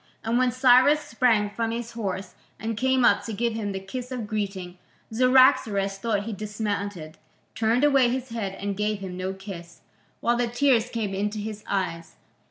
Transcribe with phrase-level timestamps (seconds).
[0.23, 4.11] And when Cyrus sprang from his horse and came up to give him the kiss
[4.11, 4.79] of greeting,
[5.11, 7.19] Cyaxares, though he dismounted,
[7.53, 9.81] turned away his head and gave him no kiss,
[10.19, 12.15] while the tears came into his eyes.